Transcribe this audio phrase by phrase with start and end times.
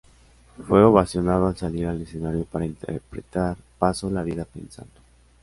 [0.67, 4.95] Fue ovacionado al salir al escenario para interpretar "Paso la vida pensando".